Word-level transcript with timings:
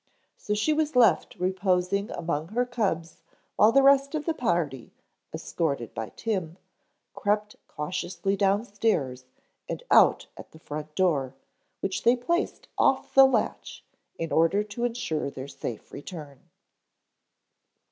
So 0.35 0.55
she 0.55 0.73
was 0.73 0.95
left 0.95 1.35
reposing 1.35 2.09
among 2.09 2.47
her 2.47 2.65
cubs 2.65 3.21
while 3.55 3.71
the 3.71 3.83
rest 3.83 4.15
of 4.15 4.25
the 4.25 4.33
party, 4.33 4.91
escorted 5.31 5.93
by 5.93 6.09
Tim, 6.15 6.57
crept 7.13 7.55
cautiously 7.67 8.35
downstairs 8.35 9.25
and 9.69 9.83
out 9.91 10.25
at 10.35 10.53
the 10.53 10.59
front 10.59 10.95
door, 10.95 11.35
which 11.81 12.01
they 12.01 12.15
placed 12.15 12.67
off 12.79 13.13
the 13.13 13.25
latch 13.27 13.83
in 14.17 14.31
order 14.31 14.63
to 14.63 14.85
insure 14.85 15.29
their 15.29 15.47
safe 15.47 15.91
return. 15.93 16.49